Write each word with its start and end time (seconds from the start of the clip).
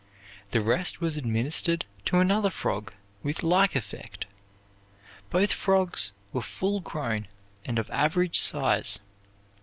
The 0.49 0.61
rest 0.61 0.99
was 0.99 1.15
administered 1.15 1.85
to 2.05 2.17
another 2.17 2.49
frog 2.49 2.91
with 3.21 3.43
like 3.43 3.75
effect. 3.75 4.25
Both 5.29 5.51
frogs 5.53 6.11
were 6.33 6.41
full 6.41 6.79
grown, 6.79 7.27
and 7.65 7.77
of 7.77 7.87
average 7.91 8.39
size. 8.39 8.97